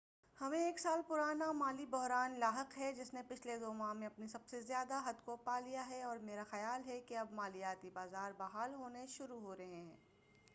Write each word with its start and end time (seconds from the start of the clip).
ہمیں 0.37 0.59
ایک 0.59 0.79
سال 0.79 1.01
پرانا 1.07 1.51
مالی 1.51 1.85
بحران 1.85 2.37
لاحق 2.39 2.77
ہے 2.77 2.91
جس 2.93 3.13
نے 3.13 3.21
پچھلے 3.27 3.57
دو 3.57 3.73
ماہ 3.73 3.93
میں 3.93 4.07
اپنی 4.07 4.27
سب 4.27 4.47
سے 4.47 4.61
زیادہ 4.61 5.01
حد 5.05 5.25
کو 5.25 5.35
پالیا 5.35 5.87
ہے 5.89 6.01
اور 6.03 6.17
میرا 6.17 6.43
خیال 6.49 6.87
ہے 6.87 6.99
کہ 6.99 7.17
اب 7.17 7.33
مالیاتی 7.33 7.89
بازار 7.93 8.31
بحال 8.37 8.73
ہونا 8.73 9.05
شروع 9.09 9.39
ہورہے 9.39 9.65
ہیں 9.65 9.95